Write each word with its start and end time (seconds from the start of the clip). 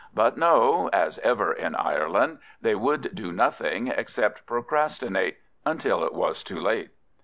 But 0.15 0.35
no, 0.35 0.89
as 0.91 1.19
ever 1.19 1.53
in 1.53 1.75
Ireland, 1.75 2.39
they 2.59 2.73
would 2.73 3.13
do 3.13 3.31
nothing, 3.31 3.85
except 3.89 4.47
procrastinate, 4.47 5.37
until 5.63 6.03
it 6.03 6.15
was 6.15 6.41
too 6.41 6.59
late. 6.59 6.89